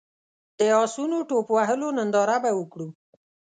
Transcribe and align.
د 0.59 0.61
اسونو 0.83 1.17
ټوپ 1.29 1.47
وهلو 1.57 1.87
ننداره 1.97 2.37
به 2.43 2.51
وکړو. 2.59 2.87